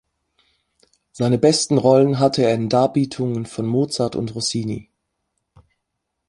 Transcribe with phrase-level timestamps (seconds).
[1.11, 4.89] Seine besten Rollen hatte er in Darbietungen von Mozart und Rossini.